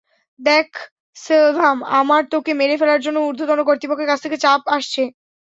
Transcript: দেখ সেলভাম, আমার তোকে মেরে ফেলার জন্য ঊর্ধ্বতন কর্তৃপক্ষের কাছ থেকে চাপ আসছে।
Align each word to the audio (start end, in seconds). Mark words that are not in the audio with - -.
দেখ 0.39 0.67
সেলভাম, 1.17 1.77
আমার 1.99 2.21
তোকে 2.31 2.51
মেরে 2.59 2.75
ফেলার 2.77 2.99
জন্য 3.01 3.17
ঊর্ধ্বতন 3.27 3.59
কর্তৃপক্ষের 3.67 4.09
কাছ 4.11 4.19
থেকে 4.25 4.37
চাপ 4.45 4.61
আসছে। 4.75 5.03